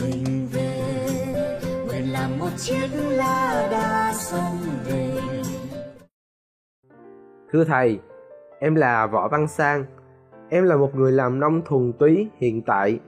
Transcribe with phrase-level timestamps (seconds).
[0.00, 5.10] mình về nguyện làm một chiếc lá đa sông về
[7.52, 7.98] Thưa thầy,
[8.58, 9.84] em là Võ Văn Sang.
[10.48, 13.00] Em là một người làm nông thuần túy hiện tại,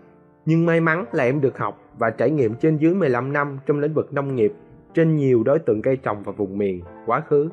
[0.47, 3.79] nhưng may mắn là em được học và trải nghiệm trên dưới 15 năm trong
[3.79, 4.53] lĩnh vực nông nghiệp
[4.95, 7.49] trên nhiều đối tượng cây trồng và vùng miền quá khứ.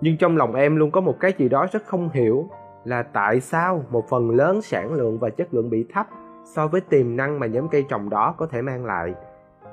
[0.00, 2.48] Nhưng trong lòng em luôn có một cái gì đó rất không hiểu
[2.84, 6.06] là tại sao một phần lớn sản lượng và chất lượng bị thấp
[6.54, 9.14] so với tiềm năng mà nhóm cây trồng đó có thể mang lại.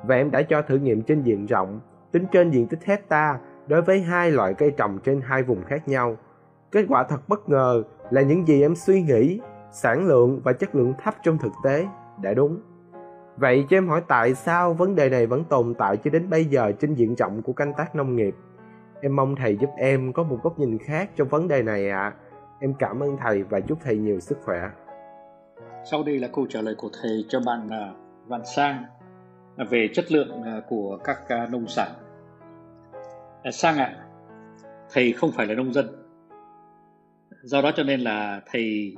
[0.03, 1.79] Và em đã cho thử nghiệm trên diện rộng,
[2.11, 5.87] tính trên diện tích hecta đối với hai loại cây trồng trên hai vùng khác
[5.87, 6.17] nhau.
[6.71, 9.41] Kết quả thật bất ngờ là những gì em suy nghĩ,
[9.71, 11.87] sản lượng và chất lượng thấp trong thực tế
[12.21, 12.61] đã đúng.
[13.37, 16.45] Vậy cho em hỏi tại sao vấn đề này vẫn tồn tại cho đến bây
[16.45, 18.35] giờ trên diện rộng của canh tác nông nghiệp?
[19.01, 21.99] Em mong thầy giúp em có một góc nhìn khác trong vấn đề này ạ.
[21.99, 22.13] À.
[22.59, 24.69] Em cảm ơn thầy và chúc thầy nhiều sức khỏe.
[25.85, 27.93] Sau đây là câu trả lời của thầy cho bạn à,
[28.27, 28.83] Văn Sang
[29.57, 31.91] à, về chất lượng à, của các nông sản.
[33.51, 34.05] Sang ạ, à,
[34.91, 35.87] thầy không phải là nông dân.
[37.43, 38.95] Do đó cho nên là thầy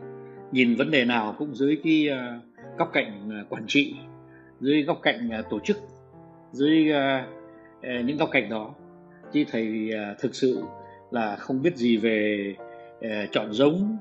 [0.51, 2.09] nhìn vấn đề nào cũng dưới cái
[2.77, 3.95] góc cạnh quản trị,
[4.59, 5.77] dưới góc cạnh tổ chức,
[6.51, 6.91] dưới
[7.81, 8.73] những góc cạnh đó.
[9.33, 10.63] Chứ thầy thực sự
[11.11, 12.55] là không biết gì về
[13.31, 13.97] chọn giống,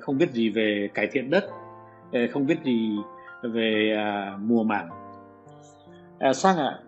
[0.00, 1.44] không biết gì về cải thiện đất,
[2.32, 2.96] không biết gì
[3.42, 4.88] về à, mùa màng.
[6.18, 6.80] À, sang ạ à,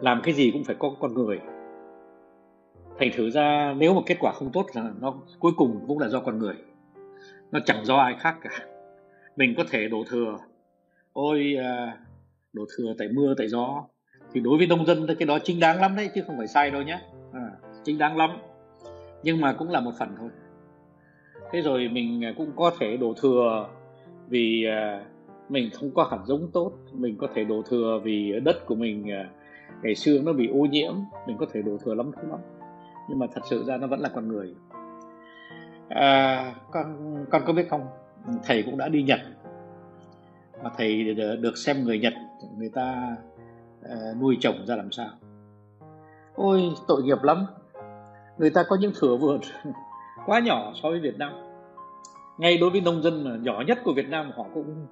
[0.00, 1.40] làm cái gì cũng phải có con người.
[2.98, 6.08] Thành thử ra nếu mà kết quả không tốt là nó cuối cùng cũng là
[6.08, 6.54] do con người.
[7.52, 8.50] Nó chẳng do ai khác cả.
[9.36, 10.38] Mình có thể đổ thừa.
[11.12, 11.98] Ôi à,
[12.52, 13.84] đổ thừa tại mưa tại gió.
[14.32, 16.70] Thì đối với nông dân cái đó chính đáng lắm đấy chứ không phải sai
[16.70, 17.00] đâu nhé
[17.32, 17.50] à,
[17.84, 18.30] chính đáng lắm.
[19.22, 20.30] Nhưng mà cũng là một phần thôi.
[21.52, 23.68] Thế rồi mình cũng có thể đổ thừa
[24.32, 25.04] vì à,
[25.48, 26.72] mình không có hạt giống tốt.
[26.92, 29.30] Mình có thể đổ thừa vì đất của mình à,
[29.82, 30.94] ngày xưa nó bị ô nhiễm.
[31.26, 32.40] Mình có thể đổ thừa lắm lắm.
[33.08, 34.54] Nhưng mà thật sự ra nó vẫn là con người.
[35.88, 37.86] À, con con có biết không?
[38.44, 39.20] Thầy cũng đã đi nhật.
[40.62, 42.12] Mà thầy được xem người nhật
[42.58, 43.16] người ta
[43.80, 45.08] uh, nuôi trồng ra làm sao?
[46.34, 47.46] Ôi tội nghiệp lắm.
[48.38, 49.40] Người ta có những thửa vườn
[50.26, 51.51] quá nhỏ so với việt nam
[52.42, 54.86] ngay đối với nông dân mà nhỏ nhất của Việt Nam họ cũng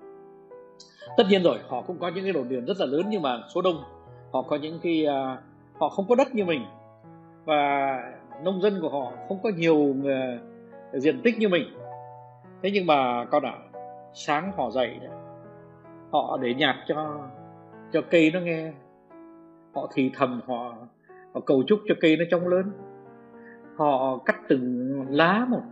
[1.16, 3.42] tất nhiên rồi họ cũng có những cái đồn điền rất là lớn nhưng mà
[3.54, 3.84] số đông
[4.32, 5.38] họ có những cái uh,
[5.80, 6.64] họ không có đất như mình.
[7.44, 7.96] Và
[8.44, 10.02] nông dân của họ không có nhiều uh,
[10.92, 11.64] diện tích như mình.
[12.62, 13.54] Thế nhưng mà con ạ
[14.14, 15.00] sáng họ dậy
[16.12, 17.18] họ để nhạc cho
[17.92, 18.72] cho cây nó nghe.
[19.74, 20.74] Họ thì thầm họ
[21.34, 22.72] họ cầu chúc cho cây nó trông lớn.
[23.76, 25.62] Họ cắt từng lá một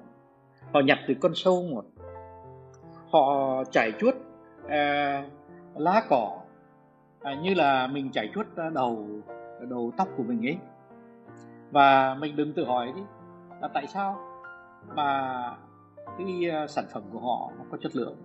[0.73, 1.85] họ nhặt từ con sâu một.
[3.11, 4.15] Họ chảy chuốt
[4.69, 5.25] à,
[5.75, 6.39] lá cỏ
[7.21, 9.07] à, như là mình chảy chuốt à, đầu
[9.69, 10.59] đầu tóc của mình ấy.
[11.71, 13.03] Và mình đừng tự hỏi đi
[13.61, 14.19] là tại sao
[14.97, 15.41] mà
[16.19, 18.17] cái à, sản phẩm của họ nó có chất lượng.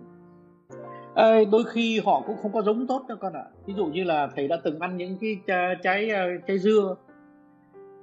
[1.14, 3.44] À, đôi khi họ cũng không có giống tốt đâu con ạ.
[3.44, 3.50] À.
[3.66, 6.10] ví dụ như là thầy đã từng ăn những cái trái trái,
[6.46, 6.96] trái dưa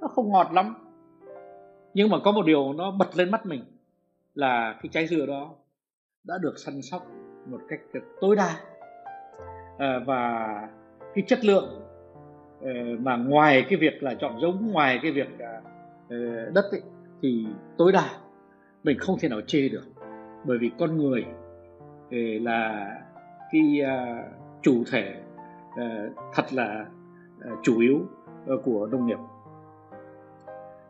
[0.00, 0.74] nó không ngọt lắm.
[1.94, 3.64] Nhưng mà có một điều nó bật lên mắt mình
[4.34, 5.54] là cái trái dừa đó
[6.24, 7.06] đã được săn sóc
[7.46, 7.80] một cách
[8.20, 8.56] tối đa.
[9.78, 10.48] À, và
[11.14, 11.80] cái chất lượng
[12.60, 15.60] ờ, mà ngoài cái việc là chọn giống ngoài cái việc à,
[16.08, 16.16] ờ,
[16.54, 16.82] đất ấy,
[17.22, 18.10] thì tối đa
[18.84, 19.84] mình không thể nào chê được.
[20.44, 21.24] Bởi vì con người
[22.10, 22.90] ờ, là
[23.52, 24.24] cái à,
[24.62, 25.14] chủ thể
[26.34, 26.86] thật là
[27.62, 28.00] chủ yếu
[28.64, 29.18] của nông nghiệp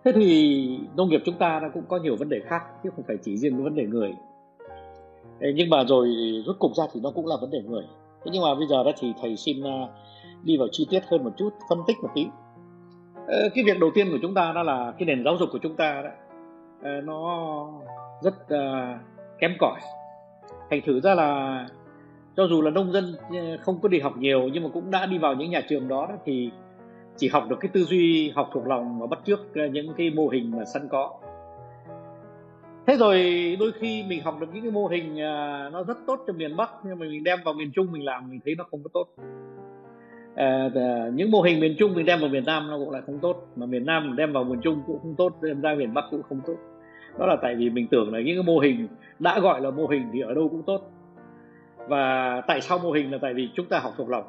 [0.04, 3.04] thế thì nông nghiệp chúng ta nó cũng có nhiều vấn đề khác chứ không
[3.08, 4.14] phải chỉ riêng vấn đề người.
[5.54, 6.08] Nhưng mà rồi
[6.46, 7.84] rốt cục ra thì nó cũng là vấn đề người.
[8.24, 9.86] Thế nhưng mà bây giờ đó thì thầy xin à,
[10.42, 12.26] đi vào chi tiết hơn một chút phân tích một tí.
[13.54, 15.76] Cái việc đầu tiên của chúng ta đó là cái nền giáo dục của chúng
[15.76, 16.10] ta đó
[16.82, 17.68] à, nó
[18.22, 19.00] rất uh,
[19.40, 19.80] kém cỏi.
[20.70, 21.66] Thành thử ra là
[22.36, 23.14] cho dù là nông dân
[23.60, 26.06] không có đi học nhiều nhưng mà cũng đã đi vào những nhà trường đó,
[26.08, 26.50] đó thì
[27.16, 30.10] chỉ học được cái tư duy học thuộc lòng và bắt chước ờ, những cái
[30.10, 31.20] mô hình mà sẵn có.
[32.86, 33.16] Thế rồi
[33.60, 36.56] đôi khi mình học được những cái mô hình ờ, nó rất tốt cho miền
[36.56, 38.90] bắc nhưng mà mình đem vào miền trung mình làm mình thấy nó không có
[38.92, 39.08] tốt.
[40.34, 40.68] À,
[41.14, 43.46] những mô hình miền trung mình đem vào miền nam nó cũng lại không tốt
[43.56, 46.04] mà miền nam mình đem vào miền trung cũng không tốt đem ra miền bắc
[46.10, 46.56] cũng không tốt.
[47.18, 48.88] Đó là tại vì mình tưởng là những cái mô hình
[49.18, 50.80] đã gọi là mô hình thì ở đâu cũng tốt.
[51.88, 54.24] Và tại sao mô hình là tại vì chúng ta học thuộc lòng.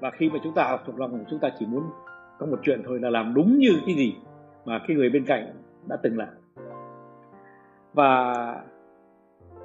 [0.00, 1.82] Và khi mà chúng ta học thuộc lòng thì chúng ta chỉ muốn
[2.38, 4.16] có một chuyện thôi là làm đúng như cái gì
[4.64, 5.54] mà cái người bên cạnh
[5.88, 6.28] đã từng làm.
[7.92, 8.34] Và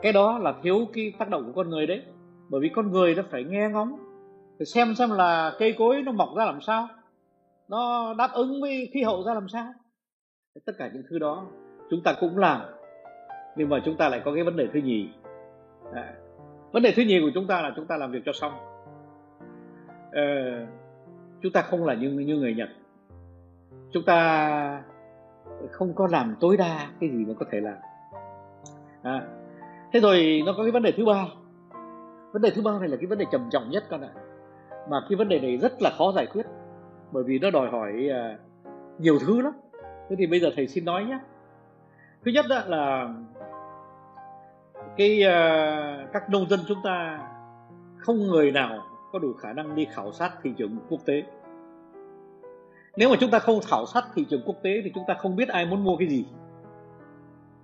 [0.01, 2.03] cái đó là thiếu cái tác động của con người đấy
[2.49, 3.97] bởi vì con người nó phải nghe ngóng
[4.57, 6.87] phải xem xem là cây cối nó mọc ra làm sao
[7.67, 9.73] nó đáp ứng với khí hậu ra làm sao.
[10.65, 11.45] Tất cả những thứ đó
[11.89, 12.61] chúng ta cũng làm
[13.55, 15.09] nhưng mà chúng ta lại có cái vấn đề thứ nhì.
[15.93, 16.13] À,
[16.71, 18.53] vấn đề thứ nhì của chúng ta là chúng ta làm việc cho xong.
[20.11, 20.67] À,
[21.41, 22.69] chúng ta không là như như người nhật.
[23.91, 24.83] Chúng ta
[25.71, 27.77] không có làm tối đa cái gì mà có thể làm.
[29.03, 29.21] À,
[29.93, 31.25] thế rồi nó có cái vấn đề thứ ba.
[32.31, 34.09] Vấn đề thứ ba này là cái vấn đề trầm trọng nhất con ạ.
[34.89, 36.45] Mà cái vấn đề này rất là khó giải quyết
[37.11, 38.39] bởi vì nó đòi hỏi uh,
[39.01, 39.53] nhiều thứ lắm.
[40.09, 41.19] Thế thì bây giờ thầy xin nói nhé.
[42.25, 43.13] Thứ nhất đó là
[44.97, 47.19] cái uh, các nông dân chúng ta
[47.97, 51.23] không người nào có đủ khả năng đi khảo sát thị trường quốc tế.
[52.97, 55.35] Nếu mà chúng ta không khảo sát thị trường quốc tế thì chúng ta không
[55.35, 56.25] biết ai muốn mua cái gì.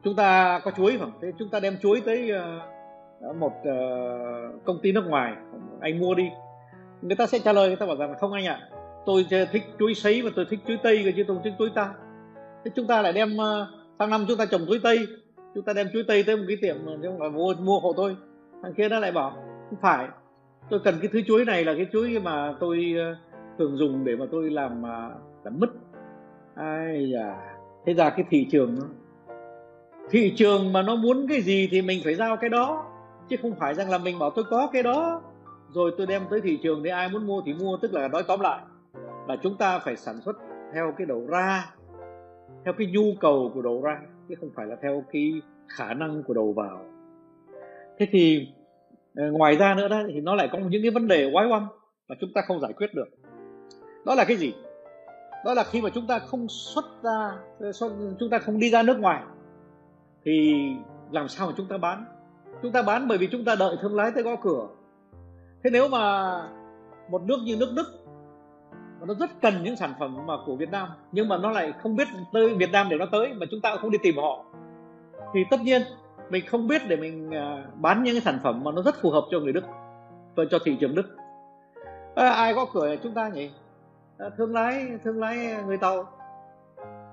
[0.04, 3.78] Chúng ta có chuối phải thế chúng ta đem chuối tới ờ, một ờ,
[4.66, 5.34] công ty nước ngoài
[5.82, 6.30] anh mua đi.
[7.02, 8.70] Người ta sẽ trả lời người ta bảo rằng không anh ạ à,
[9.06, 11.70] tôi thích chuối sấy và tôi thích chuối tây cơ chứ tôi không thích chuối
[11.76, 11.94] ta.
[12.66, 13.68] Thế chúng ta lại đem ờ,
[14.00, 15.08] sang năm chúng ta trồng chuối tây.
[15.56, 16.76] Chúng ta đem chuối tây tới một cái tiệm
[17.20, 18.18] mà mua mua hộ tôi.
[18.64, 19.32] Thằng kia nó lại bảo
[19.70, 20.08] không phải
[20.70, 23.16] tôi cần cái thứ chuối này là cái chuối mà tôi ờ,
[23.58, 25.12] thường dùng để mà tôi làm ờ,
[25.44, 25.70] làm mứt.
[26.56, 27.36] Ai da.
[27.86, 28.88] Thế ra cái thị trường nó,
[30.10, 32.86] thị trường mà nó muốn cái gì thì mình phải giao cái đó,
[33.30, 35.22] chứ không phải rằng là mình bảo tôi có cái đó.
[35.74, 38.24] Rồi tôi đem tới thị trường để ai muốn mua thì mua, tức là nói
[38.28, 38.60] tóm lại
[39.28, 40.36] là chúng ta phải sản xuất
[40.74, 41.74] theo cái đầu ra,
[42.66, 46.24] theo cái nhu cầu của đầu ra, chứ không phải là theo cái khả năng
[46.24, 46.86] của đầu vào.
[48.00, 48.48] Thế thì
[49.16, 51.68] Ờ, ngoài ra nữa đó thì nó lại có những cái vấn đề quái oăm
[52.08, 53.08] mà chúng ta không giải quyết được.
[54.06, 54.54] Đó là cái gì?
[55.46, 57.72] Đó là khi mà chúng ta không xuất ra ờ,
[58.20, 59.24] chúng ta không đi ra nước ngoài,
[60.26, 60.54] thì
[61.12, 62.06] làm sao mà chúng ta bán?
[62.62, 64.68] Chúng ta bán bởi vì chúng ta đợi thương lái tới gõ cửa.
[65.64, 66.34] Thế nếu mà
[67.10, 67.86] một nước như nước đức,
[69.08, 71.96] nó rất cần những sản phẩm mà của Việt Nam, nhưng mà nó lại không
[71.96, 74.46] biết tới Việt Nam để nó tới, mà chúng ta cũng không đi tìm họ,
[75.34, 75.82] thì tất nhiên
[76.30, 79.10] mình không biết để mình à, bán những cái sản phẩm mà nó rất phù
[79.10, 79.64] hợp cho người Đức
[80.36, 81.18] và cho thị trường Đức.
[82.16, 83.52] À, ai có cửa chúng ta nhỉ?
[84.18, 86.04] À, thương lái thương lái người tàu.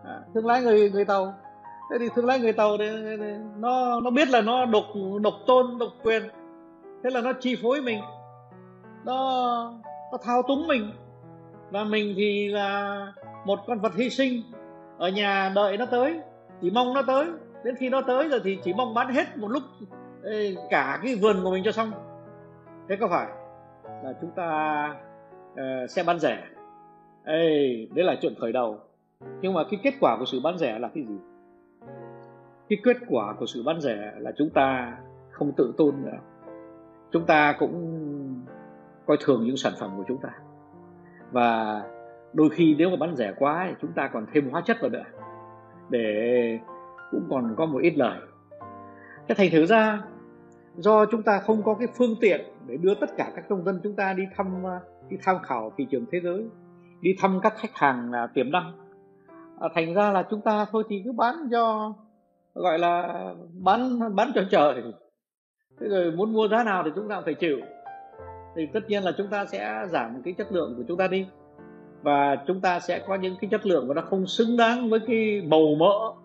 [0.04, 1.34] À, thương lái người người tàu.
[1.90, 2.90] Thế thì thương lái người tàu thì,
[3.58, 4.84] nó nó biết là nó độc
[5.22, 6.22] độc tôn độc quyền.
[7.04, 8.00] Thế là nó chi phối mình.
[9.04, 9.14] Nó
[10.12, 10.92] nó thao túng mình.
[11.70, 13.06] Và mình thì là
[13.44, 14.42] một con vật hy sinh.
[14.98, 16.20] Ở nhà đợi nó tới
[16.60, 17.26] chỉ mong nó tới
[17.64, 19.62] đến khi nó tới rồi thì chỉ mong bán hết một lúc
[20.70, 21.92] cả cái vườn của mình cho xong.
[22.88, 23.26] Thế có phải
[24.04, 24.94] là chúng ta
[25.52, 26.44] uh, sẽ bán rẻ?
[27.24, 28.78] Ê, đấy là chuyện khởi đầu.
[29.40, 31.14] Nhưng mà cái kết quả của sự bán rẻ là cái gì?
[32.68, 34.96] Cái kết quả của sự bán rẻ là chúng ta
[35.30, 36.18] không tự tôn nữa.
[37.12, 37.98] Chúng ta cũng
[39.06, 40.30] coi thường những sản phẩm của chúng ta.
[41.30, 41.82] Và
[42.32, 44.90] đôi khi nếu mà bán rẻ quá thì chúng ta còn thêm hóa chất vào
[44.90, 45.04] nữa
[45.90, 46.58] để
[47.12, 48.18] cũng còn có một ít lời.
[49.28, 50.02] Thế thành thử ra
[50.76, 53.80] do chúng ta không có cái phương tiện để đưa tất cả các nông dân
[53.82, 56.44] chúng ta đi thăm à, đi tham khảo thị trường thế giới
[57.00, 58.72] đi thăm các khách hàng là tiềm năng
[59.60, 61.92] à, thành ra là chúng ta thôi thì cứ bán cho
[62.54, 63.24] gọi là
[63.60, 64.82] bán bán cho trời.
[65.80, 67.58] Thế rồi muốn mua giá nào thì chúng ta phải chịu.
[68.56, 71.26] Thì tất nhiên là chúng ta sẽ giảm cái chất lượng của chúng ta đi.
[72.02, 75.00] Và chúng ta sẽ có những cái chất lượng mà nó không xứng đáng với
[75.06, 76.21] cái màu mỡ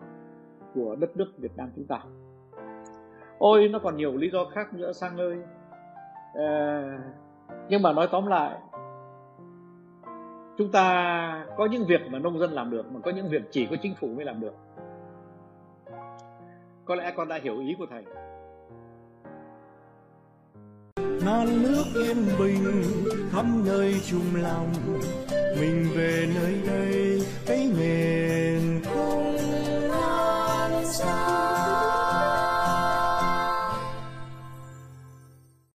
[0.74, 2.00] của đất nước Việt Nam chúng ta.
[3.38, 5.36] Ôi nó còn nhiều lý do khác nữa sang ơi.
[6.34, 6.98] À,
[7.68, 8.58] nhưng mà nói tóm lại
[10.58, 13.66] chúng ta có những việc mà nông dân làm được mà có những việc chỉ
[13.70, 14.54] có chính phủ mới làm được.
[16.84, 18.04] Có lẽ con đã hiểu ý của thầy.
[21.24, 22.64] Non nước yên bình
[23.30, 24.72] khắp nơi chung lòng
[25.60, 26.28] mình về